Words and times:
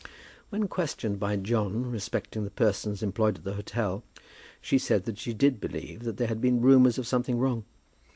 When 0.49 0.67
questioned 0.67 1.19
by 1.19 1.35
John 1.35 1.85
respecting 1.91 2.43
the 2.43 2.49
persons 2.49 3.03
employed 3.03 3.37
at 3.37 3.43
the 3.43 3.81
inn, 3.91 4.01
she 4.59 4.79
said 4.79 5.05
that 5.05 5.19
she 5.19 5.31
did 5.31 5.61
believe 5.61 6.05
that 6.05 6.17
there 6.17 6.27
had 6.27 6.41
been 6.41 6.59
rumours 6.59 6.97
of 6.97 7.05
something 7.05 7.37
wrong. 7.37 7.65